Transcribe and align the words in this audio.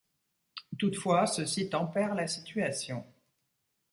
Toutefois, 0.79 1.27
ceux-ci 1.27 1.69
tempèrent 1.69 2.15
la 2.15 2.25
situation. 2.25 3.05